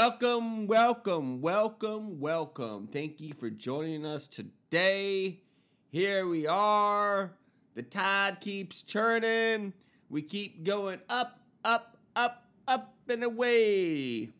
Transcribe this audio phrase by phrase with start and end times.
[0.00, 2.86] Welcome, welcome, welcome, welcome.
[2.86, 5.40] Thank you for joining us today.
[5.90, 7.32] Here we are.
[7.74, 9.72] The tide keeps churning.
[10.08, 14.30] We keep going up, up, up, up, and away.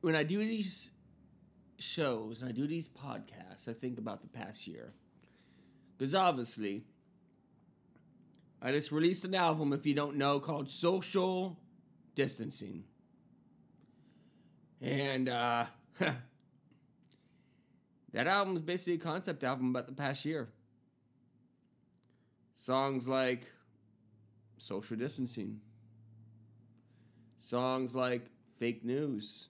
[0.00, 0.90] When I do these
[1.78, 4.94] shows and I do these podcasts, I think about the past year.
[5.98, 6.84] Because obviously,
[8.62, 11.58] I just released an album, if you don't know, called Social
[12.14, 12.84] Distancing.
[14.80, 15.66] And uh,
[15.98, 16.16] that
[18.26, 20.48] album is basically a concept album about the past year.
[22.56, 23.50] Songs like
[24.56, 25.60] Social Distancing,
[27.38, 29.48] songs like Fake News,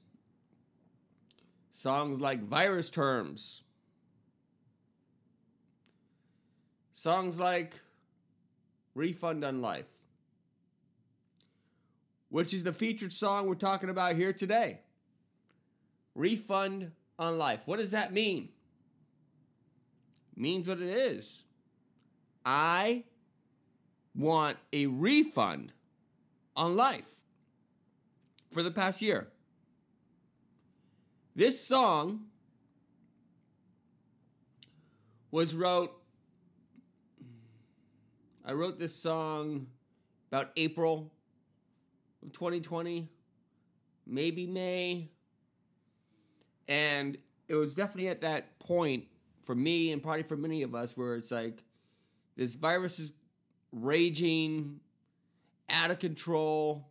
[1.71, 3.63] songs like Virus Terms,
[6.93, 7.81] songs like
[8.95, 9.94] Refund on Life,
[12.35, 14.81] which is the featured song we're talking about here today.
[16.17, 17.61] Refund on Life.
[17.65, 18.49] What does that mean?
[20.35, 21.45] means what it is.
[22.45, 23.05] I
[24.17, 25.73] want a refund
[26.57, 27.09] on life
[28.51, 29.29] for the past year.
[31.37, 32.25] This song
[35.31, 35.93] was wrote
[38.45, 39.69] I wrote this song
[40.33, 41.14] about April
[42.25, 43.09] of 2020,
[44.07, 45.11] maybe May.
[46.69, 49.05] And it was definitely at that point
[49.45, 51.63] for me and probably for many of us where it's like
[52.37, 53.13] this virus is
[53.73, 54.81] raging
[55.69, 56.89] out of control.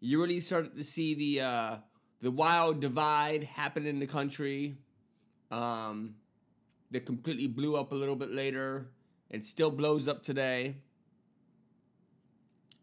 [0.00, 1.76] You really started to see the uh,
[2.20, 4.76] the wild divide happen in the country.
[5.50, 6.16] Um,
[6.90, 8.88] that completely blew up a little bit later
[9.30, 10.76] and still blows up today.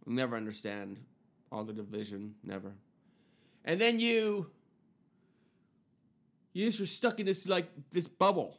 [0.06, 1.00] We'll never understand
[1.52, 2.74] all the division, never.
[3.64, 4.50] And then you
[6.54, 8.58] you just were stuck in this like this bubble,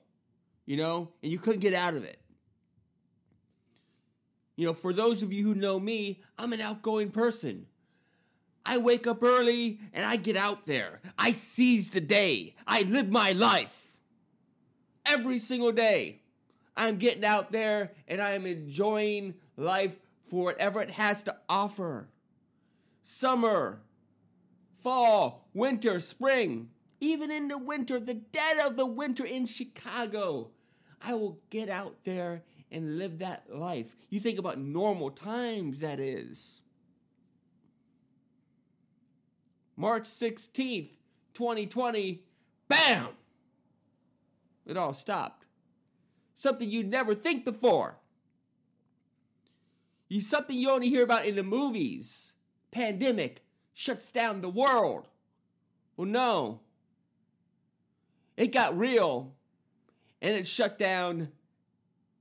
[0.67, 2.21] you know, and you couldn't get out of it.
[4.57, 7.67] You know, for those of you who know me, I'm an outgoing person.
[8.65, 11.01] I wake up early and I get out there.
[11.19, 12.57] I seize the day.
[12.67, 13.97] I live my life
[15.07, 16.23] every single day.
[16.77, 19.97] I'm getting out there and I am enjoying life
[20.29, 22.09] for whatever it has to offer.
[23.09, 23.83] Summer,
[24.83, 30.51] fall, winter, spring, even in the winter, the dead of the winter in Chicago,
[31.01, 33.95] I will get out there and live that life.
[34.11, 36.63] You think about normal times, that is.
[39.77, 40.91] March 16th,
[41.33, 42.25] 2020,
[42.67, 43.11] bam!
[44.67, 45.47] It all stopped.
[46.35, 48.01] Something you'd never think before.
[50.09, 52.33] You something you only hear about in the movies.
[52.77, 53.43] Pandemic
[53.73, 55.09] shuts down the world.
[55.97, 56.61] Well, no.
[58.37, 59.33] It got real
[60.21, 61.33] and it shut down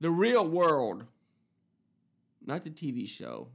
[0.00, 1.04] the real world.
[2.46, 3.48] Not the TV show.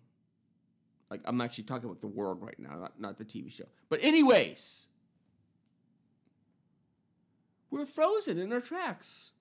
[1.10, 3.66] Like, I'm actually talking about the world right now, not, not the TV show.
[3.90, 4.86] But, anyways,
[7.72, 9.32] we're frozen in our tracks.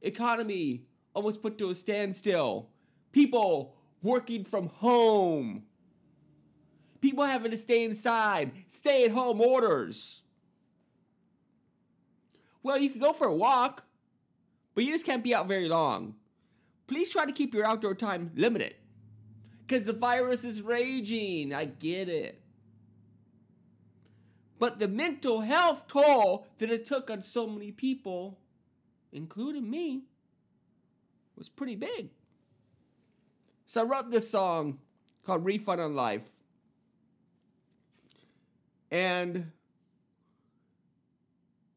[0.00, 0.82] Economy
[1.14, 2.70] almost put to a standstill.
[3.12, 5.62] People working from home.
[7.02, 10.22] People having to stay inside, stay at home orders.
[12.62, 13.84] Well, you can go for a walk,
[14.74, 16.14] but you just can't be out very long.
[16.86, 18.76] Please try to keep your outdoor time limited
[19.66, 21.52] because the virus is raging.
[21.52, 22.40] I get it.
[24.60, 28.38] But the mental health toll that it took on so many people,
[29.12, 30.04] including me,
[31.36, 32.10] was pretty big.
[33.66, 34.78] So I wrote this song
[35.24, 36.31] called Refund on Life.
[38.92, 39.50] And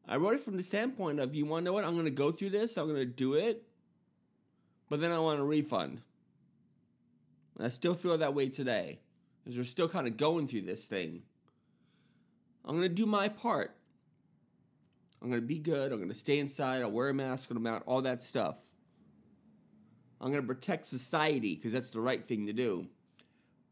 [0.06, 1.84] I wrote it from the standpoint of you want to know what?
[1.84, 3.64] I'm going to go through this, I'm going to do it,
[4.90, 6.02] but then I want a refund.
[7.56, 9.00] And I still feel that way today
[9.42, 11.22] because we're still kind of going through this thing.
[12.66, 13.74] I'm going to do my part.
[15.22, 15.92] I'm going to be good.
[15.92, 16.82] I'm going to stay inside.
[16.82, 18.56] I'll wear a mask when I'm out, all that stuff.
[20.20, 22.88] I'm going to protect society because that's the right thing to do.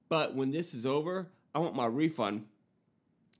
[0.08, 2.46] But when this is over, I want my refund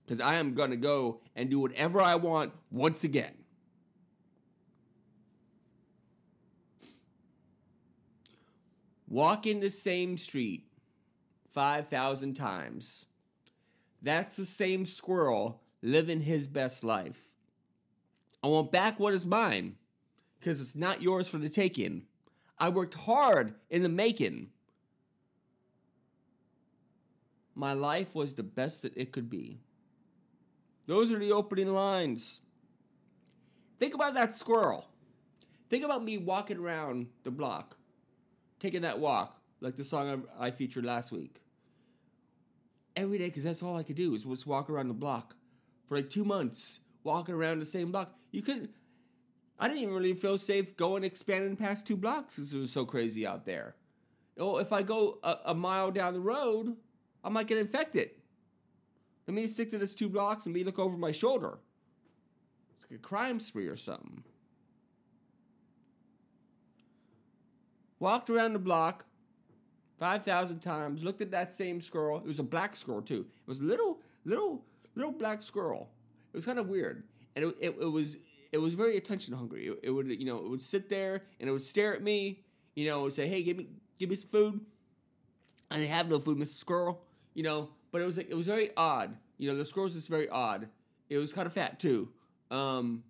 [0.04, 3.32] because I am going to go and do whatever I want once again.
[9.08, 10.66] Walk in the same street
[11.52, 13.06] 5,000 times.
[14.02, 17.30] That's the same squirrel living his best life.
[18.42, 19.76] I want back what is mine
[20.38, 22.02] because it's not yours for the taking.
[22.58, 24.50] I worked hard in the making.
[27.54, 29.60] my life was the best that it could be.
[30.86, 32.40] Those are the opening lines.
[33.78, 34.88] Think about that squirrel.
[35.70, 37.76] Think about me walking around the block,
[38.58, 41.40] taking that walk, like the song I, featured last week.
[42.96, 45.34] Every day, because that's all I could do is just walk around the block
[45.86, 48.14] for like two months, walking around the same block.
[48.30, 48.70] You couldn't.
[49.58, 52.84] I didn't even really feel safe going expanding past two blocks because it was so
[52.84, 53.76] crazy out there.
[54.38, 56.76] Oh, if I go a, a mile down the road,
[57.22, 58.10] I might get infected.
[59.26, 61.58] Let me stick to this two blocks and me look over my shoulder.
[62.76, 64.22] It's like a crime spree or something.
[67.98, 69.06] Walked around the block
[69.98, 72.18] 5,000 times, looked at that same squirrel.
[72.18, 73.20] It was a black squirrel too.
[73.20, 74.62] It was a little, little,
[74.94, 75.88] little black squirrel.
[76.32, 77.04] It was kind of weird.
[77.34, 78.18] And it, it, it, was
[78.52, 79.68] it was very attention hungry.
[79.68, 82.44] It, it, would, you know, it would sit there and it would stare at me,
[82.74, 83.68] you know, and say, hey, give me,
[83.98, 84.60] give me some food.
[85.70, 86.48] I didn't have no food, Mr.
[86.48, 87.00] Squirrel
[87.34, 89.16] you know, but it was like it was very odd.
[89.38, 90.68] You know, the scrolls is very odd.
[91.08, 92.08] It was kind of fat too,
[92.50, 93.04] um,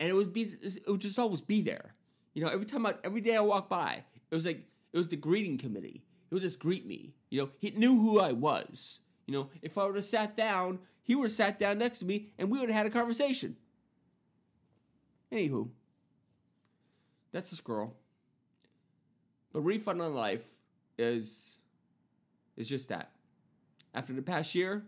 [0.00, 1.94] and it would be it would just always be there.
[2.32, 5.06] You know, every time I every day I walk by, it was like it was
[5.06, 6.02] the greeting committee.
[6.28, 7.14] He would just greet me.
[7.30, 8.98] You know, he knew who I was.
[9.26, 12.04] You know, if I would have sat down, he would have sat down next to
[12.04, 13.54] me, and we would have had a conversation.
[15.30, 15.68] Anywho,
[17.30, 17.94] that's the squirrel.
[19.52, 20.44] But refund on life
[20.98, 21.58] is
[22.56, 23.12] is just that
[23.94, 24.84] after the past year,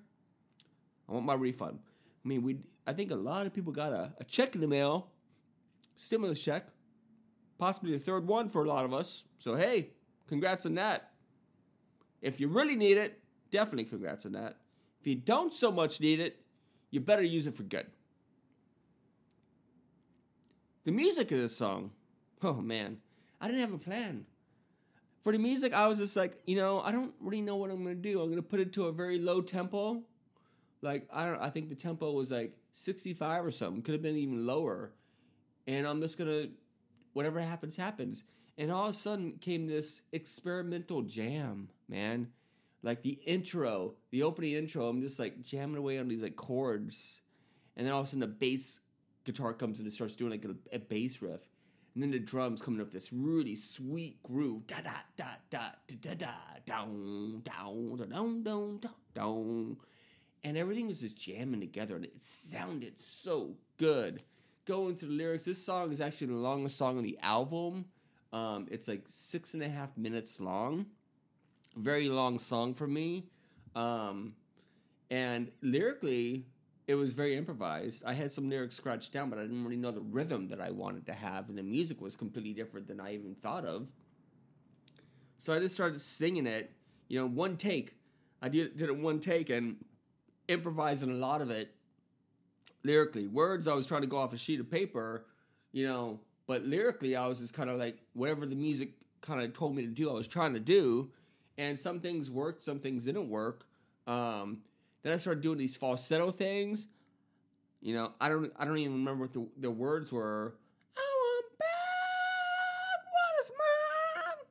[1.08, 1.78] I want my refund.
[2.24, 4.66] I mean, we I think a lot of people got a, a check in the
[4.66, 5.08] mail,
[5.94, 6.66] stimulus check,
[7.58, 9.24] possibly the third one for a lot of us.
[9.38, 9.90] So hey,
[10.28, 11.12] congrats on that.
[12.20, 13.20] If you really need it,
[13.50, 14.56] definitely congrats on that.
[15.00, 16.40] If you don't so much need it,
[16.90, 17.86] you better use it for good.
[20.84, 21.90] The music of this song,
[22.42, 22.98] oh man,
[23.40, 24.26] I didn't have a plan
[25.26, 27.82] for the music, I was just like, you know, I don't really know what I'm
[27.82, 28.22] gonna do.
[28.22, 30.04] I'm gonna put it to a very low tempo.
[30.82, 33.82] Like I don't, I think the tempo was like 65 or something.
[33.82, 34.92] Could have been even lower.
[35.66, 36.46] And I'm just gonna,
[37.12, 38.22] whatever happens, happens.
[38.56, 42.28] And all of a sudden came this experimental jam, man.
[42.84, 47.20] Like the intro, the opening intro, I'm just like jamming away on these like chords,
[47.76, 48.78] and then all of a sudden the bass
[49.24, 51.40] guitar comes in and starts doing like a, a bass riff
[51.96, 55.96] and then the drums coming up this really sweet groove, da da da da da
[55.98, 56.26] da da
[56.66, 58.80] down down down down down
[59.14, 59.76] down,
[60.44, 64.22] and everything was just jamming together, and it sounded so good.
[64.66, 65.46] Go into the lyrics.
[65.46, 67.86] This song is actually the longest song on the album.
[68.30, 70.84] Um, it's like six and a half minutes long.
[71.76, 73.24] Very long song for me.
[73.74, 74.34] Um,
[75.10, 76.44] and lyrically,
[76.86, 78.04] it was very improvised.
[78.04, 80.70] I had some lyrics scratched down, but I didn't really know the rhythm that I
[80.70, 83.90] wanted to have, and the music was completely different than I even thought of.
[85.38, 86.72] So I just started singing it,
[87.08, 87.94] you know, one take.
[88.40, 89.76] I did, did it one take and
[90.48, 91.74] improvising a lot of it
[92.84, 93.26] lyrically.
[93.26, 95.26] Words, I was trying to go off a sheet of paper,
[95.72, 99.52] you know, but lyrically, I was just kind of like whatever the music kind of
[99.52, 101.10] told me to do, I was trying to do.
[101.58, 103.66] And some things worked, some things didn't work.
[104.06, 104.58] Um,
[105.06, 106.88] then I started doing these falsetto things.
[107.80, 110.56] You know, I don't I don't even remember what the, the words were.
[110.96, 114.46] I want back what is mine.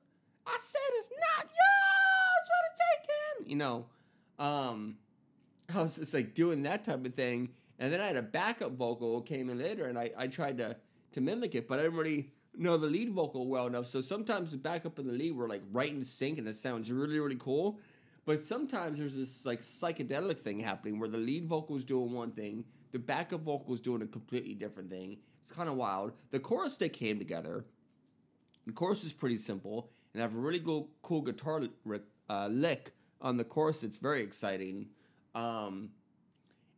[0.48, 3.50] I said it's not yours for the taking.
[3.50, 3.86] You know,
[4.40, 4.96] um,
[5.74, 7.50] I was just like doing that type of thing.
[7.78, 10.78] And then I had a backup vocal came in later, and I, I tried to
[11.12, 13.88] to mimic it, but I didn't really know the lead vocal well enough.
[13.88, 16.90] So sometimes the backup and the lead were like right in sync, and it sounds
[16.92, 17.80] really really cool.
[18.26, 22.32] But sometimes there's this like psychedelic thing happening where the lead vocal is doing one
[22.32, 25.18] thing, the backup vocal is doing a completely different thing.
[25.42, 26.14] It's kind of wild.
[26.32, 27.66] The chorus they came together.
[28.66, 31.62] The chorus is pretty simple, and I have a really cool, cool guitar
[32.30, 33.84] uh, lick on the chorus.
[33.84, 34.88] It's very exciting.
[35.36, 35.90] Um,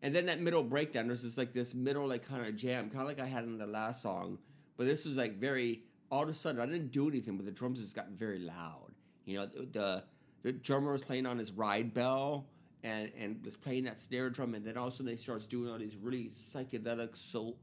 [0.01, 3.03] and then that middle breakdown, there's just like this middle like kind of jam, kind
[3.03, 4.37] of like I had in the last song.
[4.75, 7.51] But this was like very all of a sudden I didn't do anything, but the
[7.51, 8.91] drums just got very loud.
[9.25, 10.03] You know, the,
[10.43, 12.47] the drummer was playing on his ride bell
[12.83, 15.95] and and was playing that snare drum, and then also they starts doing all these
[15.95, 17.57] really psychedelic slow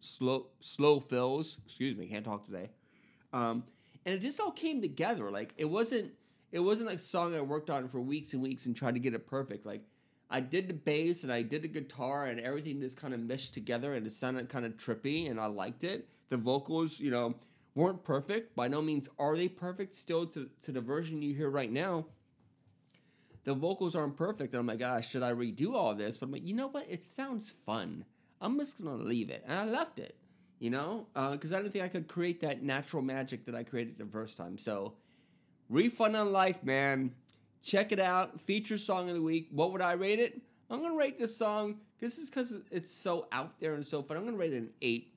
[0.00, 1.58] slow slow fills.
[1.64, 2.70] Excuse me, can't talk today.
[3.32, 3.64] Um,
[4.04, 5.30] and it just all came together.
[5.30, 6.12] Like it wasn't
[6.50, 9.00] it wasn't like a song I worked on for weeks and weeks and tried to
[9.00, 9.64] get it perfect.
[9.64, 9.82] Like
[10.30, 13.54] I did the bass and I did the guitar and everything just kind of meshed
[13.54, 16.08] together and it sounded kind of trippy and I liked it.
[16.28, 17.34] The vocals, you know,
[17.74, 18.54] weren't perfect.
[18.54, 22.06] By no means are they perfect still to, to the version you hear right now.
[23.44, 24.54] The vocals aren't perfect.
[24.54, 26.16] And I'm like, gosh, should I redo all this?
[26.16, 26.86] But I'm like, you know what?
[26.88, 28.04] It sounds fun.
[28.40, 29.44] I'm just going to leave it.
[29.46, 30.16] And I left it,
[30.58, 33.62] you know, because uh, I didn't think I could create that natural magic that I
[33.62, 34.58] created the first time.
[34.58, 34.94] So,
[35.68, 37.12] refund on life, man.
[37.62, 38.40] Check it out.
[38.40, 39.48] Feature song of the week.
[39.50, 40.40] What would I rate it?
[40.68, 41.76] I'm gonna rate this song.
[42.00, 44.16] This is because it's so out there and so fun.
[44.16, 45.16] I'm gonna rate it an eight.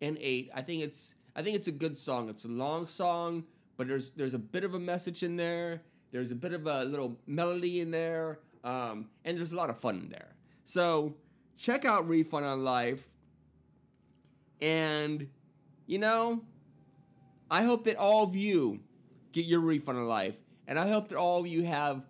[0.00, 0.50] An eight.
[0.54, 1.14] I think it's.
[1.36, 2.28] I think it's a good song.
[2.28, 3.44] It's a long song,
[3.76, 5.82] but there's there's a bit of a message in there.
[6.12, 9.80] There's a bit of a little melody in there, um, and there's a lot of
[9.80, 10.34] fun in there.
[10.64, 11.14] So
[11.56, 13.08] check out Refund on Life.
[14.62, 15.28] And
[15.86, 16.42] you know,
[17.50, 18.80] I hope that all of you
[19.32, 20.36] get your refund on life.
[20.66, 22.02] And I hope that all of you have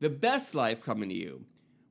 [0.00, 1.44] the best life coming to you.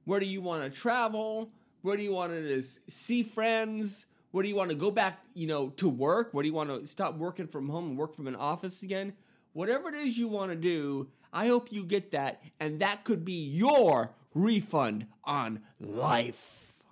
[0.06, 1.51] Where do you want to travel?
[1.82, 4.08] Where do you want to see friends?
[4.38, 6.32] What do you want to go back, you know, to work?
[6.32, 9.13] What do you want to stop working from home and work from an office again?
[9.53, 13.25] Whatever it is you want to do, I hope you get that and that could
[13.25, 16.84] be your refund on life.